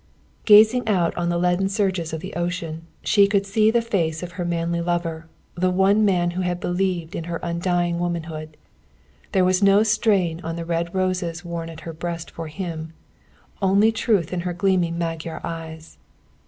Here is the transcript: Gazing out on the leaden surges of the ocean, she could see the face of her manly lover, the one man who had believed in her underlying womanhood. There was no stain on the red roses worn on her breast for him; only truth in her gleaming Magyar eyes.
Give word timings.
Gazing 0.45 0.87
out 0.87 1.15
on 1.15 1.29
the 1.29 1.37
leaden 1.37 1.69
surges 1.69 2.11
of 2.11 2.21
the 2.21 2.33
ocean, 2.33 2.87
she 3.03 3.27
could 3.27 3.45
see 3.45 3.69
the 3.69 3.83
face 3.83 4.23
of 4.23 4.31
her 4.31 4.43
manly 4.43 4.81
lover, 4.81 5.27
the 5.53 5.69
one 5.69 6.03
man 6.03 6.31
who 6.31 6.41
had 6.41 6.59
believed 6.59 7.13
in 7.15 7.25
her 7.25 7.45
underlying 7.45 7.99
womanhood. 7.99 8.57
There 9.31 9.45
was 9.45 9.61
no 9.61 9.83
stain 9.83 10.41
on 10.43 10.55
the 10.55 10.65
red 10.65 10.95
roses 10.95 11.45
worn 11.45 11.69
on 11.69 11.77
her 11.77 11.93
breast 11.93 12.31
for 12.31 12.47
him; 12.47 12.93
only 13.61 13.91
truth 13.91 14.33
in 14.33 14.39
her 14.39 14.53
gleaming 14.53 14.97
Magyar 14.97 15.39
eyes. 15.43 15.99